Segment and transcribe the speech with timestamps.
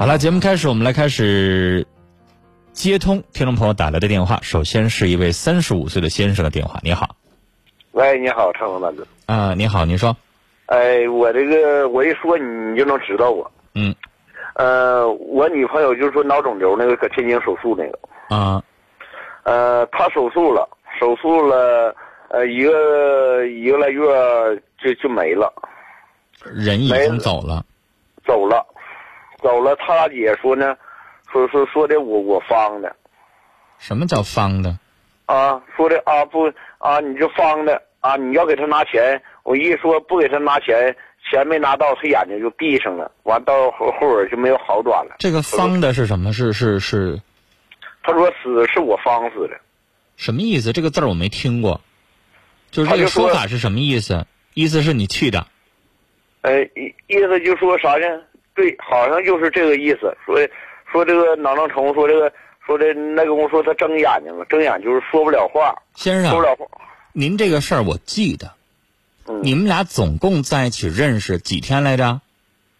[0.00, 1.86] 好了，节目开始，我们来开始
[2.72, 4.38] 接通听众朋友打来的电话。
[4.40, 7.16] 首先是一位三十五岁的先生的电话，你好。
[7.92, 9.06] 喂，你好，长风大哥。
[9.26, 10.16] 啊，你好，您说。
[10.64, 13.52] 哎，我这个我一说你就能知道我。
[13.74, 13.94] 嗯。
[14.54, 18.34] 呃，我女朋友就是说脑肿瘤那个搁天津手术那个。
[18.34, 18.64] 啊。
[19.42, 20.66] 呃，她手术了，
[20.98, 21.94] 手术了，
[22.30, 24.00] 呃，一个一个来月
[24.82, 25.52] 就就没了。
[26.42, 27.62] 人已经走了。
[28.24, 28.64] 走了。
[29.42, 30.76] 走了，他姐说呢，
[31.32, 32.94] 说说说的我我方的，
[33.78, 34.78] 什么叫方的？
[35.26, 40.96] 啊，说的啊不啊，你就方的啊，你要给他拿钱，我一说不给他拿钱，
[41.30, 45.16] 钱没拿到，他眼睛就闭上了，完到后后边就没有好转了。
[45.18, 46.32] 这个方的是什么？
[46.32, 47.20] 是是是？
[48.02, 49.60] 他说死是我方死的，
[50.16, 50.72] 什么意思？
[50.72, 51.80] 这个字儿我没听过，
[52.70, 54.26] 就是这个说法是什么意思？
[54.54, 55.46] 意思是你去的？
[56.40, 58.22] 呃，意意思就说啥呢？
[58.60, 60.14] 对，好像就是这个意思。
[60.26, 60.36] 说
[60.92, 62.30] 说这个脑囊虫，说这个
[62.66, 65.74] 说这那个我说他睁眼睛了，睁眼就是说不了话。
[65.94, 66.66] 先生，说不了话。
[67.14, 68.52] 您这个事儿我记得。
[69.26, 69.40] 嗯。
[69.42, 72.20] 你们俩总共在一起认识几天来着？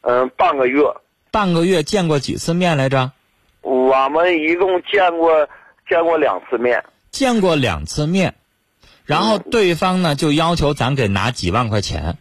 [0.00, 0.82] 嗯，半个月。
[1.30, 3.12] 半个月见过几次面来着？
[3.60, 5.48] 我们一共见过
[5.88, 6.82] 见过两次面。
[7.12, 8.34] 见过两次面，
[9.04, 12.18] 然后对方呢就要求咱给拿几万块钱。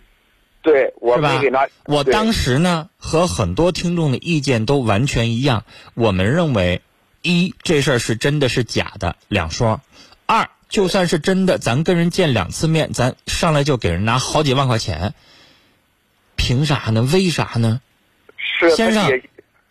[0.67, 1.65] 对，我没给拿。
[1.85, 6.81] 我当时呢和很多听众的意见都完全一样，我们认为，
[7.21, 9.79] 一这事儿是真的是假的两说，
[10.25, 15.13] 二就算是真的，咱跟人见两次面，咱上来就给人拿好几万块钱，
[16.35, 17.01] 凭啥呢？
[17.01, 17.79] 为啥呢？
[18.35, 19.21] 是先生，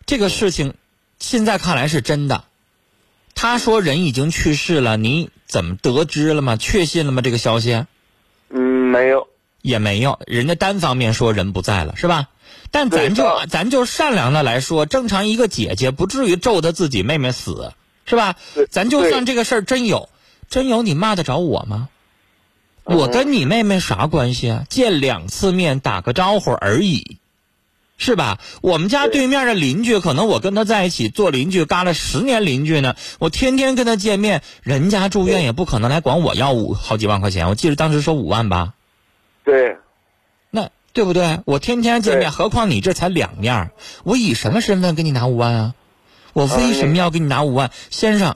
[0.07, 0.73] 这个事情
[1.19, 2.45] 现在看来是真的。
[3.35, 6.55] 他说人已经去世了，你怎么得知了吗？
[6.55, 7.21] 确信了吗？
[7.21, 7.85] 这个消息？
[8.49, 9.27] 嗯，没有。
[9.67, 12.29] 也没有，人家单方面说人不在了，是吧？
[12.71, 17.73] 但咱就咱就善良的来说，正常一个姐姐不至于咒她自己妹妹死，
[18.05, 18.35] 是吧？
[18.69, 20.07] 咱就算这个事儿真有，
[20.49, 21.89] 真有你骂得着我吗？
[22.85, 24.63] 我跟你妹妹啥关系啊？
[24.69, 27.17] 见两次面打个招呼而已，
[27.97, 28.39] 是吧？
[28.61, 38.73] 我们家对面的邻居，可能我跟他在一起做邻居，干了十年邻居呢，我天天跟他见面，人家住院也不可能来管我要五好几万块钱，我记得当时说五万吧。
[39.47, 39.77] 对，
[40.49, 41.39] 那对不对？
[41.45, 43.71] 我天天见面，何况你这才两面
[44.03, 45.73] 我以什么身份给你拿五万啊？
[46.33, 48.35] 我为什么要给你拿五万，先生？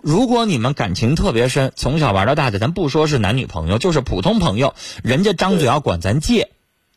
[0.00, 6.50] 如果你们感情特别深，从小玩到大的，咱不说是男女朋友，就是普通朋友，人家张嘴要管咱借，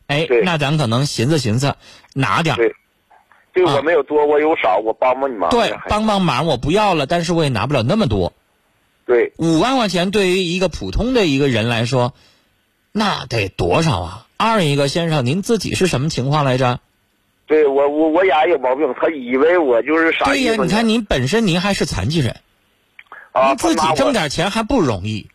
[0.08, 1.76] 哎，那咱可能寻思寻思，
[2.16, 2.74] 拿点对，
[3.54, 5.52] 对我没有多，我有少，我帮帮你忙。
[5.52, 8.34] 对，帮帮忙，我不要了，但是我也拿不了那么多。
[9.06, 12.16] 对，五万块钱对于一个普通的一个人来说。
[12.96, 14.28] 那得多少啊？
[14.38, 16.80] 二一个先生，您自己是什么情况来着？
[17.48, 20.26] 对我，我我眼有毛病，他以为我就是傻。
[20.26, 22.38] 对呀，你看您本身您还是残疾人，
[23.34, 25.28] 您自己挣点钱还不容易。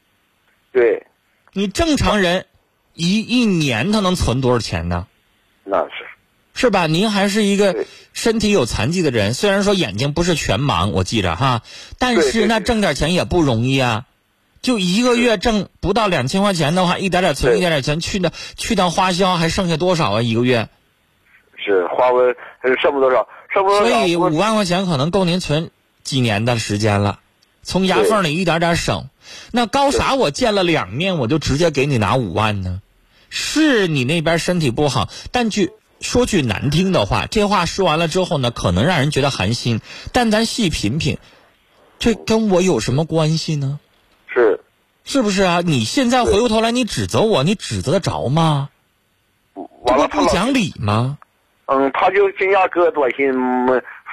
[0.72, 1.06] 对，
[1.52, 2.46] 你正常人
[2.94, 5.08] 一一年他能存多少钱呢？
[5.64, 6.06] 那是，
[6.54, 6.86] 是吧？
[6.86, 11.62] 您还是一个身体有残疾的人，虽然说眼睛不是全盲，我记着哈，
[11.98, 14.06] 但是那挣点钱也不容易啊。
[14.60, 20.22] 就一个月挣不到两千块钱的话，一点点存，一点点钱去的去掉花销，还剩下多少啊？
[20.22, 20.69] 一个月
[21.56, 22.19] 是花不
[22.80, 23.88] 剩不多少，剩不多少。
[23.88, 25.70] 所以五万块钱可能够您存
[26.02, 27.20] 几年的时间了，
[27.62, 29.08] 从牙缝里一点点省。
[29.52, 30.14] 那高啥？
[30.14, 32.80] 我见了两面，我就直接给你拿五万呢？
[33.30, 35.70] 是你那边身体不好，但句
[36.00, 39.82] 说句难听的话，这话说完了之后呢，可能让人觉得寒心。
[40.12, 41.19] 但咱细品品，
[41.98, 43.78] 这跟我有什么关系呢？
[45.08, 45.62] 是，不是啊？
[45.64, 48.69] 你现在回过头来，你指责我，你指责得着吗？
[49.86, 51.16] 这不不讲理吗？
[51.64, 53.32] 嗯，他就今天给我短信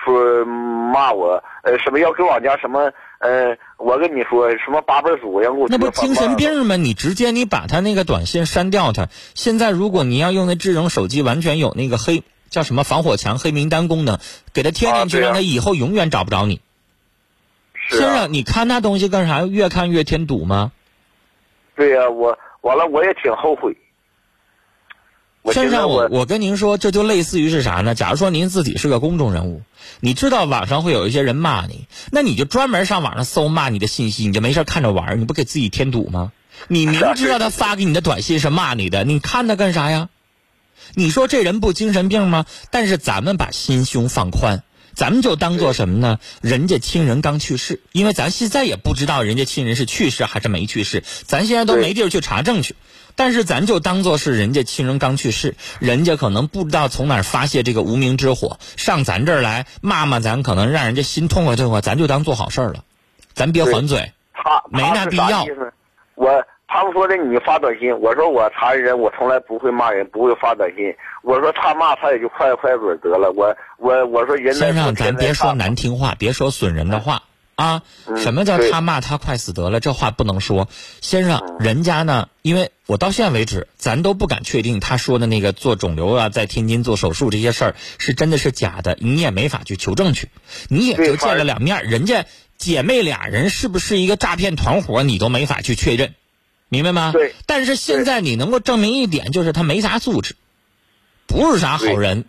[0.05, 6.77] 说骂我，呃，什么要给我家什么，呃，我跟你说什么八辈祖，要给我那不精神病吗？
[6.77, 14.17] 你直接你把他那个短信删掉，他现在如果你要用那智能手机，完全有那个黑叫什么防火墙黑名单功能，
[14.53, 16.61] 给他贴进去，让他以后永远找不着你。
[17.89, 19.45] 先生，你看那东西干啥？
[19.45, 20.71] 越看越添堵吗？
[21.75, 23.75] 对呀，我完了，我也挺后悔。
[25.51, 27.93] 先生，我我跟您说，这就类似于是啥呢？
[27.93, 29.61] 假如说您自己是个公众人物，
[29.99, 36.31] 你知道网上会有一些人骂你，那你就专门上网上搜骂你的信息，你就没事看着玩你不给自己添堵吗？
[36.67, 40.09] 你明知道他发给你的短信是骂你的，你看他干啥呀？
[40.95, 42.45] 你说这人不精神病吗？
[42.71, 44.63] 但是咱们把心胸放宽。
[44.95, 46.19] 咱们就当做什么呢？
[46.41, 52.75] 人家亲人刚去世，因为咱现在也不知道人家亲人是去世还是没去世，咱现在都没地儿去查证去。
[53.17, 62.83] 但是咱就当做是人家亲人刚去世，人家可能不知道从哪儿发泄这个无名之火，上咱这儿来骂骂咱，可能让人家心痛快痛快，咱就当做好事儿了，
[63.33, 64.11] 咱别还嘴。
[64.33, 65.45] 他没那必要。
[66.15, 66.45] 我
[66.75, 70.93] 他们说的你发短信，我说我查人，我从来不会骂人，不会发短信。
[71.23, 73.31] 我说他骂他也就快快嘴得了。
[73.31, 77.23] 我我我说人先生，咱别说难听话，别说损人的话。
[77.55, 77.83] 啊，
[78.17, 79.79] 什么叫他骂他快死得了？
[79.79, 80.67] 这话不能说，
[80.99, 82.27] 先生，人家呢？
[82.41, 90.27] 因为我到现在为止，咱都不敢确定他说的那个做肿瘤啊，在天津做手术这些事儿是真的是假的，你也没法去求证去，
[90.67, 92.25] 你也就见了两面，人家
[92.57, 96.13] 姐妹俩人是不是一个诈骗团伙，你都没法去确认，
[96.69, 97.11] 明白吗？
[97.13, 97.33] 对。
[97.45, 100.35] 但是现在你能够证明一点，就是他没啥素质，
[101.27, 102.25] 不是啥好人，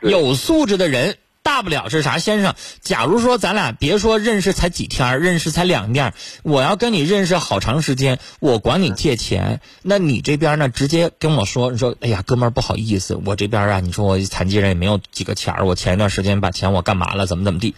[0.00, 1.18] 有素质的人。
[1.42, 2.56] 大不了是啥，先生？
[2.80, 6.12] 假如说咱俩别说认识才几天，认识才两面，
[6.42, 10.68] 我要跟你认识好长时间，我管你借钱，那你这边呢？
[10.68, 17.26] 直接跟我说，你说，哎呀，哥们儿不好意思，我这边啊，你说我残疾人也没有几个钱我前一段时间把钱我干嘛了？
[17.26, 17.76] 怎么怎么地？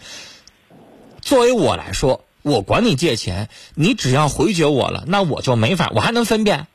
[1.21, 6.67] 作为我来说，我管你借钱，你只要回绝我了，那我就没法，我还能分辨。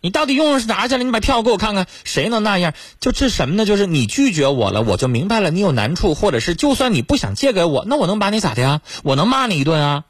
[0.00, 1.04] 你到底用的是啥去了？
[1.04, 2.74] 你把票给我看看，谁能那样？
[2.98, 3.64] 就这什么呢？
[3.64, 8.80] 就是你拒绝我了，我就明白了你有难处，或者是就算你不想借给我，那我能把你咋的呀？
[9.04, 10.04] 我能骂你一顿啊？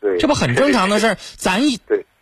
[0.00, 1.18] 对，这不很正常的事儿。
[1.36, 1.78] 咱一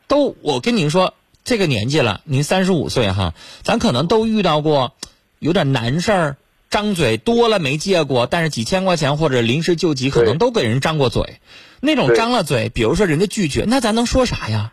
[0.06, 3.32] 都，我跟您说，这个年纪了，您三十五岁哈，
[3.62, 4.92] 咱可能都遇到过
[5.38, 6.36] 有点难事儿，
[6.68, 11.40] 张嘴多了没借过，但是几千块钱或者临时救急，可能都给人张过嘴。
[11.80, 14.72] 那种张了嘴，比如说人家拒绝，那咱能说啥呀？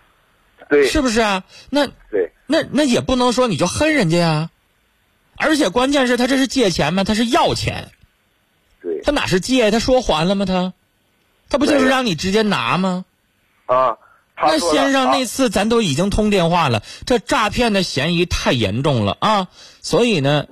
[0.70, 1.44] 对，是不是啊？
[1.70, 4.50] 那对，那那也不能说你就恨人家呀，
[5.36, 7.04] 而且关键是他这是借钱吗？
[7.04, 7.92] 他是要钱，
[8.82, 9.70] 对，他哪是借？
[9.70, 10.46] 他说还了吗？
[10.46, 10.74] 他，
[11.50, 13.06] 他不就是让你直接拿吗？
[13.68, 13.98] 啊，
[14.36, 19.48] 那先生那次咱都已经通电话了，这诈骗的嫌疑太严重了啊！
[19.82, 20.48] 所以呢。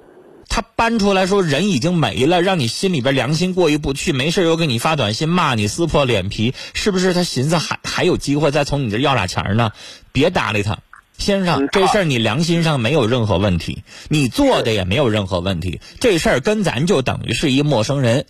[0.55, 7.11] 他搬出来说人已经没了，让你心里边良心过意不去，没事又给你发短信骂你，撕破脸皮，是不是？
[7.11, 9.71] 他寻思还还有机会再从你这要俩钱呢？
[10.11, 10.77] 别搭理他，
[11.17, 18.27] 先生，这事儿你良心上没有任何问题，你做的也没有任何问题，这事儿跟咱就等于是一陌生人。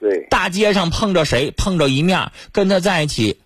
[0.00, 3.38] 对，大街上碰着谁碰着一面，跟他在一起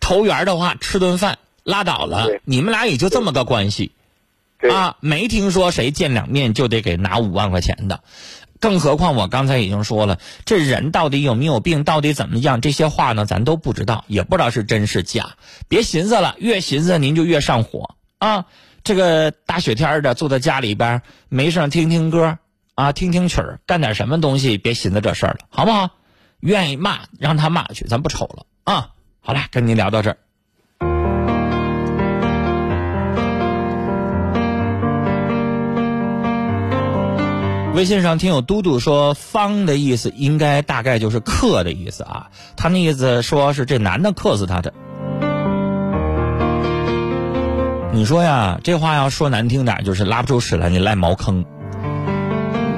[0.00, 3.92] 投缘的话，吃顿饭拉倒了，你们俩也就这么个关系。
[4.70, 8.02] 啊，没听说谁见两面就得给拿五万块钱的，
[8.58, 15.36] 更何况我刚才已经说了，这人到底有没有病，到底怎么样，这些话呢，咱都不知道，也不知道是真是假。
[15.68, 18.46] 别寻思了，越寻思您就越上火啊！
[18.82, 22.38] 这个大雪天的，坐在家里边没事听听歌
[22.74, 25.90] 啊，听听曲儿，干点什么东西，别寻思这事儿了，好不好？
[26.40, 28.90] 愿意骂让他骂去，咱不瞅了啊！
[29.20, 30.16] 好了，跟您聊到这儿。
[37.76, 44.72] 微信上听友嘟嘟说“方”的意思应该大概就是克的意思啊，他那意思说是这男的克死他的。
[47.92, 51.44] 你说呀，这话要说难听点就是拉不出屎来，你赖茅坑。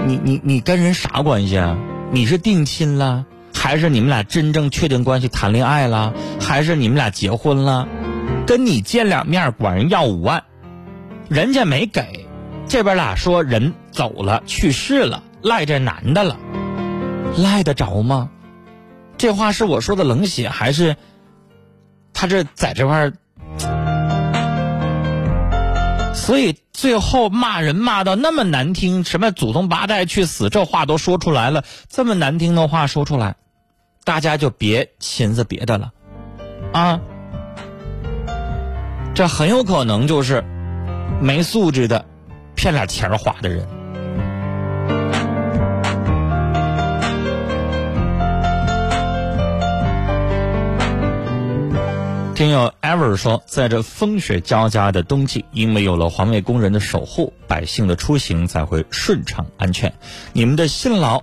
[0.05, 1.79] 你你你跟人啥关系啊？
[2.11, 3.25] 你是定亲了，
[3.55, 7.87] 还是你们俩真正确定关系谈恋爱了，还是你们俩结婚了？
[8.49, 10.43] 跟你见两面管人要五万，
[11.29, 12.27] 人家没给。
[12.67, 16.37] 这边俩说人走了去世了，赖这男的了，
[17.37, 18.31] 赖得着吗？
[19.17, 20.95] 这话是我说的冷血，还是
[22.13, 23.13] 他这在这块儿？
[26.15, 33.35] 所以最后骂人骂到那么难听，什么祖宗八代去死，这话都说出来了，这么难听的话说出来，
[34.05, 35.93] 大家就别寻思别的了，
[36.73, 37.01] 啊，
[39.13, 40.45] 这很有可能就是
[41.21, 42.05] 没素质的。
[42.55, 43.78] 骗俩钱花的人。
[52.39, 59.93] 听友 ever 说，在这风雪交加的冬季，因为有了环卫工人的守护，百姓的出行才会顺畅安全。
[60.35, 61.21] 你们的辛劳，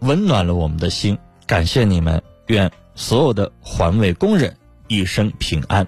[0.00, 1.16] 温暖了我们的心，
[1.46, 2.22] 感谢你们！
[2.48, 4.54] 愿所有的环卫工人
[4.88, 5.86] 一生平安。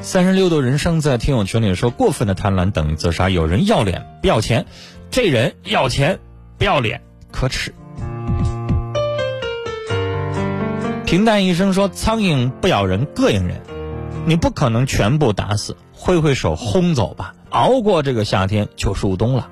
[0.00, 3.28] 三十六度人生在听友群里说：“过分的贪婪等于自杀。
[3.28, 4.64] 有人要脸不要钱，
[5.10, 6.18] 这人要钱
[6.56, 7.74] 不要脸，可耻。”
[11.10, 13.60] 平淡一生说：“苍蝇不咬人，膈应人。
[14.26, 17.34] 你不可能全部打死，挥挥手轰走吧。
[17.48, 19.48] 熬过这个夏天，就入冬了。”